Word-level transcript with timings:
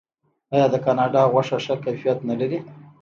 آیا 0.53 0.65
د 0.73 0.75
کاناډا 0.85 1.21
غوښه 1.31 1.57
ښه 1.65 1.75
کیفیت 1.83 2.19
نلري؟ 2.29 2.59